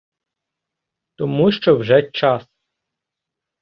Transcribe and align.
тому 1.15 1.51
що 1.51 1.77
вже 1.77 2.01
час. 2.11 2.45